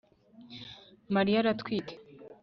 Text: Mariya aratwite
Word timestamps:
Mariya 1.15 1.37
aratwite 1.39 1.93